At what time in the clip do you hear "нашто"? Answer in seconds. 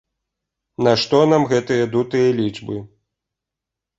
0.85-1.19